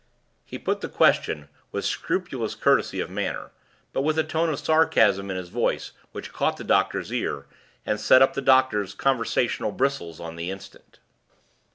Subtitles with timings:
[0.43, 3.51] He put the question with scrupulous courtesy of manner,
[3.93, 7.45] but with a tone of sarcasm in his voice which caught the doctor's ear,
[7.85, 10.97] and set up the doctor's controversial bristles on the instant.